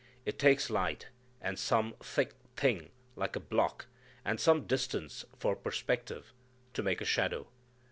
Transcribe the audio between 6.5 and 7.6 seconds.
to make a shadow.